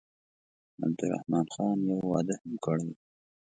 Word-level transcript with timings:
عبدالرحمن 0.83 1.45
خان 1.53 1.77
یو 1.89 1.99
واده 2.11 2.35
هم 2.41 2.53
کړی 2.65 2.83
وو. 2.89 2.95